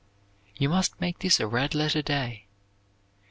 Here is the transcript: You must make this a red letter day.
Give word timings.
You 0.57 0.67
must 0.69 0.99
make 0.99 1.19
this 1.19 1.39
a 1.39 1.45
red 1.45 1.75
letter 1.75 2.01
day. 2.01 2.47